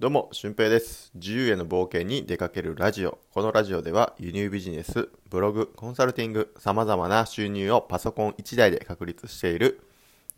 [0.00, 1.10] どうも、俊平です。
[1.14, 3.18] 自由への冒険に出かけるラジオ。
[3.34, 9.82] このラジオでは輸入ビジネス、ブログ、コンサルティング、様々な収入をパソコン1台で確立している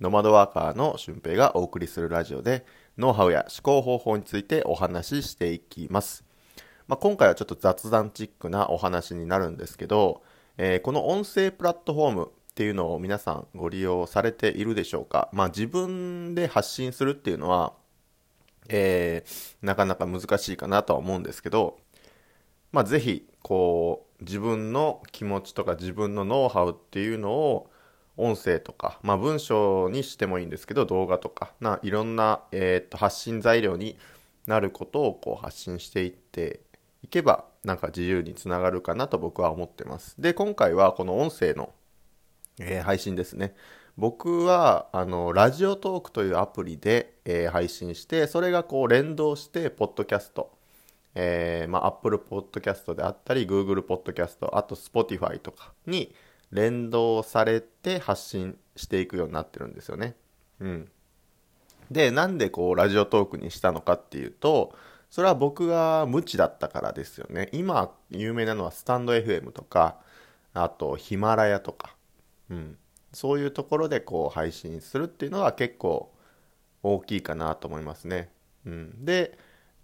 [0.00, 2.66] ノマドワーカーの俊平がお送りするラジオで、
[2.98, 6.24] ノウハウや思考方法についてお話ししていきます。
[6.88, 10.24] まあ、今回はちょっと雑談チックなお話になるんですけど、
[10.58, 15.28] えーこの音声プラットフォームっていうのを皆さんご利用されているでしょうか？
[15.32, 17.74] まあ自分で発信するっていうのは、
[18.68, 21.78] えーなかなか難しいかなとは思うんですけど、
[22.72, 27.70] まあぜひ、こう、自分の気持ちとか自分のノウハウっていうのを
[28.16, 33.98] 音声とか、まあ文章にしてもいいんですけど、動画とか、ないろんな、えっと発信材料に
[34.46, 36.60] なることをこう発信していって
[37.02, 40.20] いけば、なんか自由につながるかなと僕は思ってます。
[40.20, 41.72] で、今回はこの音声の、
[42.60, 43.54] えー配信ですね。
[43.98, 50.50] 僕は、あの、ラジオトークというアプリで、えー配信して、それがこう連動して、ポッドキャスト、
[51.14, 56.14] えーまあ、Apple Podcast であったり、Google Podcast、あと Spotify とかに
[56.50, 60.16] 連動されて発信していくようになってるんですよね。
[60.60, 60.90] うん。
[61.90, 64.74] で、なんでこう、ラジオトークにしたのかっていうと、
[65.10, 67.50] それは僕が無知だったからですよね。
[67.52, 69.98] 今、有名なのはスタンド FM とか、
[70.54, 71.94] あとヒマラヤとか、
[72.48, 72.78] うん。
[73.12, 76.12] そういうところでこう配信するっていうのは結構
[76.82, 78.30] 大きいかなと思いますね。
[78.66, 79.04] うん。
[79.04, 79.38] で、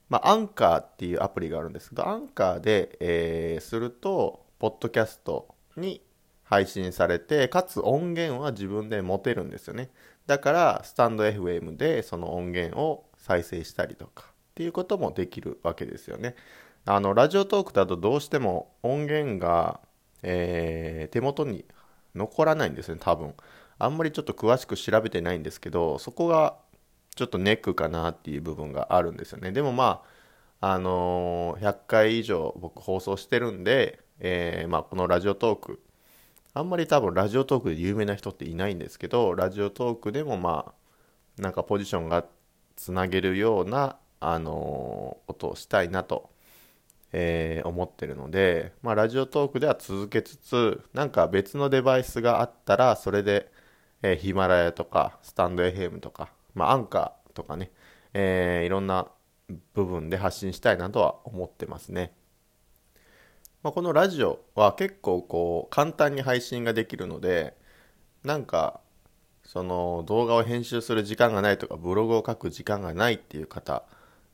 [0.08, 6.02] まあ、アンカーっていうアプリがあるんですけど、アンカーで、えーすると、ポッドキャストに
[6.44, 9.90] 配信されて、かつ音源は自分で持てるんですよね。
[10.26, 16.34] だから、スタンド FM でその音源を再生したりとかっていうこともできるわけですよね。
[16.86, 19.80] あの、ラジオトークだとどうしても音源が、
[20.22, 21.64] えー手元に
[22.19, 23.34] 残らないんですね、多分。
[23.78, 26.56] あんまりちょっと詳しく調べてないんですけど、そこが
[27.16, 29.52] ちょっとネックかなっていう部分があるんですよね。
[29.52, 30.02] でもま
[30.61, 35.80] あ、あのー100回以上僕放送してるんで、えーまあこのラジオトーク、
[36.55, 40.74] あんまり多分ラジオトークで有名な人っていないんですけど、ラジオトークでもま
[41.39, 42.24] あ、なんかポジションが
[42.77, 46.30] つなげるような、あのーことをしたいなと、
[47.13, 53.51] えー思ってるので、まあラジオトークでは続けつつ、なんか別のデバイスがあったら、それで、
[54.02, 57.70] えーヒマラヤとか、スタンド FM とか、まあアンカーとかね、
[58.14, 59.08] えーいろんな
[59.74, 62.13] 部分で発信したいなとは思ってますね。
[63.63, 67.57] まあ、このラジオは結構こう簡単に配信ができるので
[68.24, 68.80] なんか
[69.45, 73.85] その動画を編集する時間がないとかブログを書く時間がないっていう方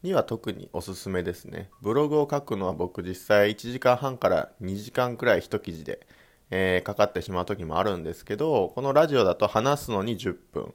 [0.05, 1.71] には特におすすめですね。
[1.81, 6.07] ブログを書くのは僕実際1時間半から2時間くらい一記事で、
[6.51, 10.75] えーかかってしまう時もあるんですけどこのラジオだと話すのに10分。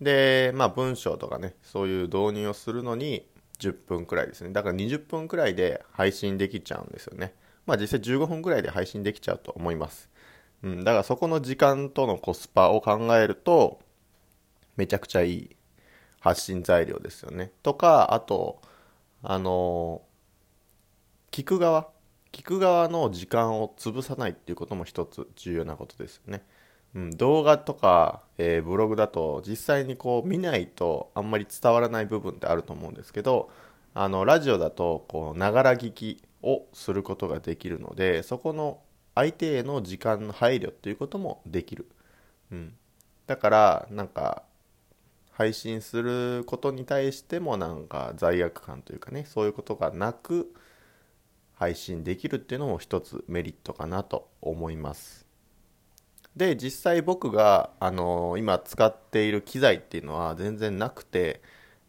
[0.00, 4.50] でまあ文章とかねそういう導入をするのに10分くらいですね。
[4.50, 7.34] だから20分くらいで配信できちゃうんですよね。
[7.66, 10.08] まあ実際15分くらいで配信できちゃうと思います。
[10.62, 13.80] うん、だからそこの時間とのコスパを考えると、
[14.76, 15.56] めちゃくちゃいい。
[16.20, 17.52] 発信材料ですよね。
[17.62, 18.60] とか、あと、
[19.22, 20.02] あの
[21.30, 21.88] 聞く側、
[22.32, 26.42] 聞く側の時間を潰さないっていうことも一つ重要なことですよね。
[26.94, 33.50] うん、動画とか、えーブログだと実際にこう見ないとあんまり伝わらない部分ってあると思うんですけど
[33.94, 38.80] あのラジオだとこうながら聞きをすることができるのでそこの
[39.14, 41.88] 相手への時間の配慮っていうこともできる、
[42.50, 42.74] うん、
[43.26, 44.42] だからなんか
[45.40, 50.52] 配信することに対してもなんか罪悪感というかねそういうことがなく
[51.54, 55.26] 配信できるっていうのも一つメリットかなと思います。
[56.36, 61.40] で実際僕が、あの今使っている機材っていうのは全然なくて、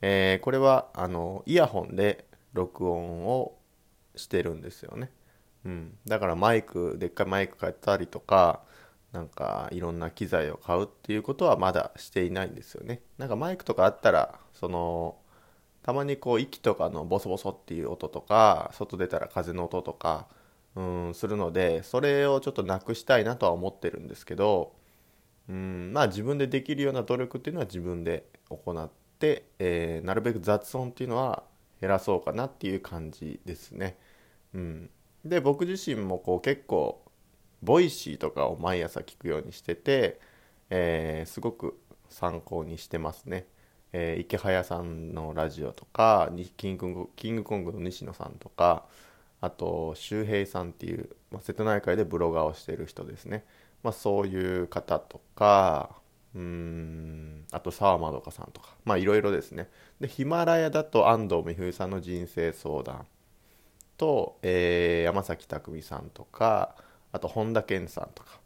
[0.02, 2.24] えーこれはあのイヤホンで
[2.54, 3.58] 録音を
[4.16, 5.12] してるんですよね、
[5.66, 8.62] うん、だからマイクでっかいマイク買ったりとか
[9.12, 15.18] なんかいろんな機材を買うっていうことはまだしていないんですよねなんかマイクとかあったらその
[15.84, 20.28] たまにこう息とかのボソボソっていう音とか外出たら風の音とか
[20.76, 24.74] うんするのでそれをちょっとなくしたいなとは思ってるんですけど
[25.50, 28.90] うんまあ自分でできるような努力っていうのは自分で行っ
[29.20, 31.44] て、えーなるべく雑音っていうのは
[31.82, 33.98] 減らそうかなっていう感じですね。
[34.54, 34.90] うん、
[35.26, 37.02] で僕自身もこう結構
[37.62, 40.20] Voicy とかを毎朝聞くようにしてて、
[40.70, 41.80] えーすごく
[42.10, 43.46] 参考にしてますね。
[43.94, 48.86] えーイケハヤさんのラジオとかキングキングコングの西野さんとか
[49.42, 53.44] あと周平さんっていう、まあ、瀬戸内海でブロガーをしてる人ですね、
[53.84, 55.96] まあ、そういう方とか
[56.36, 59.70] うーんあと沢まどかさんとかまあいろいろですね
[60.00, 63.06] でヒマラヤだと安藤美冬さんの人生相談
[63.98, 66.76] と、えー、山崎匠さんとか
[67.12, 68.40] あと本田健さんとか、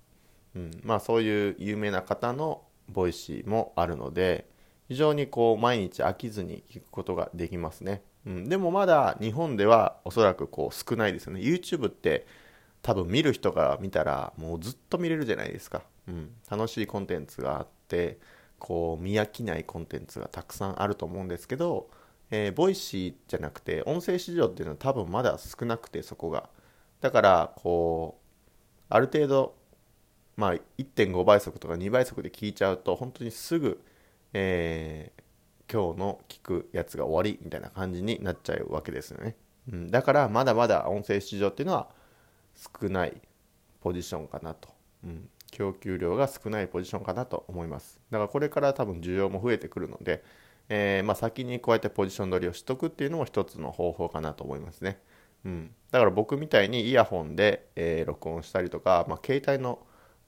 [0.56, 4.48] うん、まあそういう有名な方の Voicy もあるので
[4.88, 11.42] 非常にこう毎日飽きずに聞くことができますね、うん、でもまだ日本ではおそらくこう少ないですよね。
[11.42, 12.28] YouTube って
[12.82, 18.20] 多分見る人が見たらもうずっと見れるじゃないですか、うん、楽しいコンテンツがあって
[18.60, 21.90] こう見飽きないコンテンツがたくさんあると思うんですけど、
[22.30, 26.50] えー、 Voicy じゃなくて音声市場っていうのは多分まだ少なくてそこが。
[27.02, 28.25] だからこう
[28.90, 29.56] ある程度
[30.36, 33.82] まあ1.5倍速とか2倍速で聞いちゃうと本当にすぐ、
[34.34, 39.36] えー、今日の聞くやつが終わりみたいな感じになっちゃうわけですよね、
[39.72, 41.88] うん、だからまだまだ音声市場っていうのは
[42.82, 43.22] 少ない
[43.82, 44.70] ポジションかなと、
[45.04, 48.00] うん、供給量が少ないポジションかなと思います。
[48.10, 50.24] だからこれから多分需要も増えてくるので、
[50.70, 55.00] えー、まあ、先にこうやってポジション取りをしとくっていうのも一つの方法かなと思いますね。
[55.46, 59.80] うん、だから僕みたいにイヤホンで、えー、録音したりとか、まあ、携帯の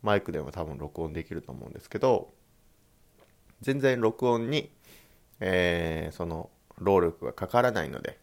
[0.03, 2.33] マイクでも多分録音できると思うんですけど
[3.61, 4.71] 全然録音に、
[5.39, 8.19] えー、その労力がかからないので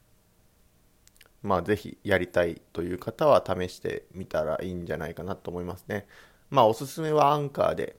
[1.44, 6.06] まあぜひやりたいという方は試してみたらいいんじゃないかなと思いますね。
[6.50, 7.96] まあおすすめはアンカーで、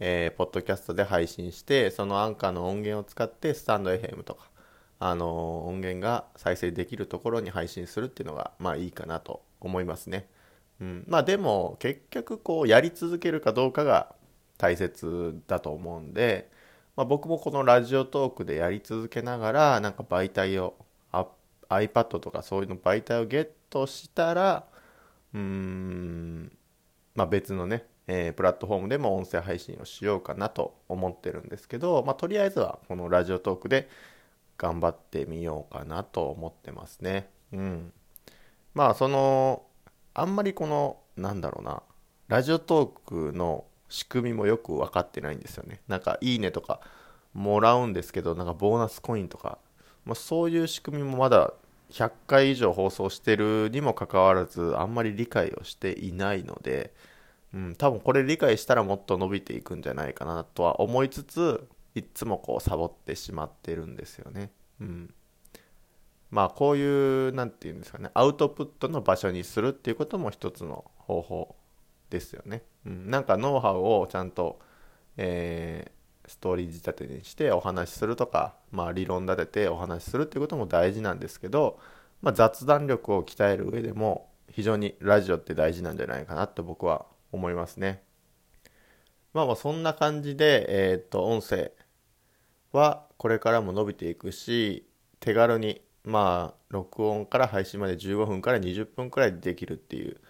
[0.00, 4.50] えー、ポッドキャストで配信して、そのアンカーの音源を使ってスタンド FM とか、
[5.00, 10.28] あの、音源が再生できるところに配信するっていうのが、まあいいかなと思いますね。
[10.80, 14.14] うん、まあでも結局こうやり続けるかどうかが
[14.58, 16.50] 大切だと思うんで、
[16.96, 20.74] まあ、僕もこのラジオトークでやり続けながらなんか媒体を
[21.68, 24.66] iPad とかそういうの媒体をゲットしたら
[25.34, 26.52] うん
[27.14, 33.88] まあ別のね、えー、プラットフォームでも音声配信をしようかなと思ってるんですけど、まあ、とりあえずはこのラジオトークで
[34.58, 37.30] 頑張ってみようかなと思ってますね。
[37.52, 37.92] うん。
[38.74, 39.62] まあその
[40.14, 41.82] あんまりこのなんだろうな
[42.28, 45.80] ラジオトークの仕組みもよく分かってないんですよね。
[45.88, 46.80] なんかいいねとか
[47.32, 49.58] もらうんですけどなんかボーナスコインとか
[50.08, 51.52] まあ、そういう仕組みもまだ
[51.90, 56.94] 100回以上放送してるにもかかわらずあんまり理解をしていないので、
[57.52, 64.50] うん、多分これ理解したらもっと伸びていくんじゃないかなとは思いつついつもこうサボってしまってるんですよね。
[64.80, 65.14] うん、
[66.30, 71.56] まあこういう何て言うんですかねアウトプットの場所にするっていうことも一つの方法
[72.10, 72.62] ですよね。
[72.86, 74.60] うん、なんかノウハウをちゃんと、
[75.16, 75.98] えー
[76.28, 81.80] ストーリー仕立てにしてお話しするとか、まあ、理論立ててお話しするっていうことも大事なんですけど、
[82.20, 88.02] まあ、雑談力を鍛える上でも非常にラジオって大事なんじゃないかなって僕は思いますね。
[89.34, 91.72] まあまあそんな感じで、えー、っと音声
[92.72, 94.86] はこれからも伸びていくし
[95.20, 100.20] 手軽にまあ録音から配信まで15分から20分くらいでできるっていう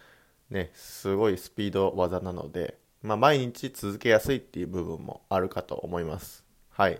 [0.49, 6.43] ねすごいスピード技なのでまあ、毎日続けやすいっていう部分もあるかと思います。
[6.69, 6.99] はい。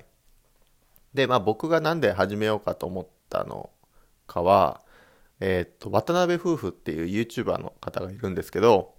[1.13, 3.69] で、まあ僕がなんで始めようかと思ったの
[4.25, 4.81] かは、
[5.41, 8.93] えー、っと、渡辺夫婦っていう YouTuber の方がいるんですけど、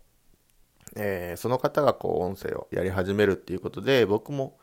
[0.97, 4.59] えー、その方がこう音声をやり始めるっていうことで、僕も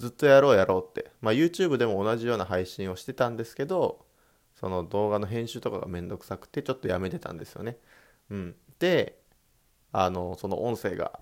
[0.00, 4.06] ずっとやろうやろうって、まあ YouTube でも同じような配信をしてたんですけど、
[4.54, 7.76] その動画の編集とかがめんどくさくてちょっとやめてたんですよね。
[8.30, 8.56] うん。
[8.78, 9.20] で、
[9.92, 11.20] あの、その音声が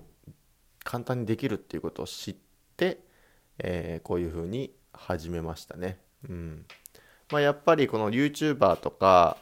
[0.85, 2.37] 簡単にできるっていうことを知っ
[2.77, 3.01] て、
[3.59, 5.99] えー、こういうふうに始めましたね。
[6.29, 6.65] うん
[7.31, 9.37] まあ、やっぱりこの YouTuber とか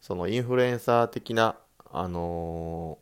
[0.00, 1.56] そのインフルエンサー的な、
[1.90, 2.98] あの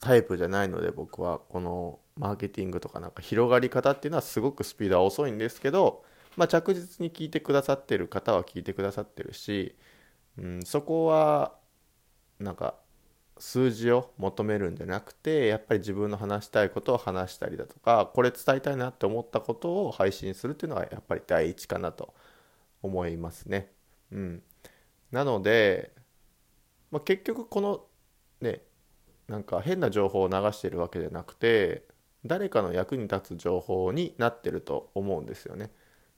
[0.00, 6.04] ー、タイプじゃないので僕はこのマーケティングとかなんか広がり方っていうのはすごくスピードは遅いんですけど、
[6.36, 9.74] まあ、着実に聞いてくださってる方は聞いてくださってるし、
[10.38, 11.56] うん、そこは
[12.38, 12.74] なんか
[13.38, 22.12] 数字を求めるんじゃなくてやっぱり自分の話したいことを話したりだとかこれ伝えたいなって思ったことを配信するっていうのがやっぱり第一かなと
[22.82, 23.72] 思いますね。
[24.12, 24.42] うん、
[25.10, 25.92] なので、
[26.90, 27.86] まあ、結局この
[28.42, 28.60] ね
[29.26, 31.84] なんか変な情報を流してるわけじゃなくて
[32.24, 35.70] 誰かの役に立つ情報になってると思うんですよね。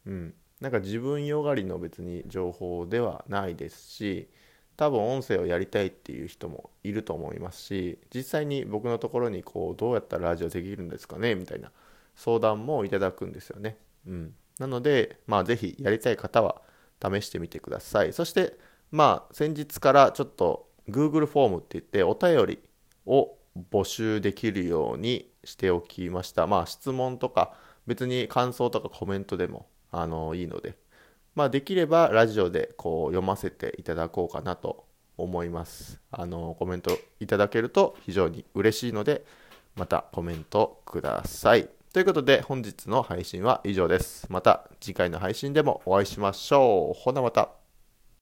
[0.07, 4.29] うん、なんか自分よがりの別に情報ではないですし
[4.77, 11.71] 多分音声をやりたいっていう人もいると思いますし実際に僕のところにこうどうやったらラジオできるんですかねみたいな
[12.17, 13.77] 相談もいただくんですよね。
[14.07, 16.63] うん、なので、まあ、ぜひやりたい方は
[17.03, 18.13] 試してみてください。
[18.13, 18.59] そして、
[18.91, 22.63] まあ、先日からちょっと Google フォームって言ってお便り
[23.07, 23.37] を
[23.71, 26.47] 募集できるようにしておきました。
[26.47, 27.55] まあ、質問とか、
[27.87, 30.77] 別に感想とかコメントでもあのいいので、
[31.35, 36.01] まあ、できればラジオでこう読ませていただこうかなと思います。
[36.11, 39.25] あのコメントいただけると非常に嬉しいので
[39.77, 41.69] またコメントください。
[41.93, 44.27] ということで本日の配信は以上です。
[44.31, 46.99] また次回の配信でもお会いしましょう。
[46.99, 47.62] ほなまた。